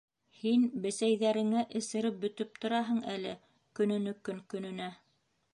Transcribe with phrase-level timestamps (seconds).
[0.35, 3.37] Һин бесәйҙәреңә эсереп бөтөп тораһың әле
[3.81, 4.93] көнөнөкөн көнөнә...